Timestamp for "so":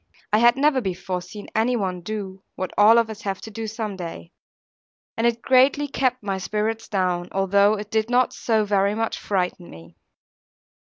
8.33-8.65